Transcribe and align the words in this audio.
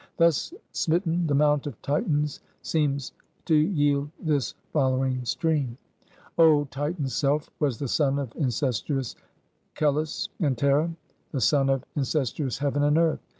Thus 0.17 0.51
smitten, 0.71 1.27
the 1.27 1.35
Mount 1.35 1.67
of 1.67 1.79
Titans 1.83 2.39
seems 2.63 3.11
to 3.45 3.53
yield 3.53 4.09
this 4.19 4.55
following 4.73 5.23
stream: 5.25 5.77
Old 6.39 6.71
Titan's 6.71 7.13
self 7.15 7.51
was 7.59 7.77
the 7.77 7.87
son 7.87 8.17
of 8.17 8.33
incestuous 8.35 9.15
Coelus 9.75 10.29
and 10.39 10.57
Terra, 10.57 10.89
the 11.31 11.39
son 11.41 11.69
of 11.69 11.85
incestuous 11.95 12.57
Heaven 12.57 12.81
and 12.81 12.97
Earth. 12.97 13.19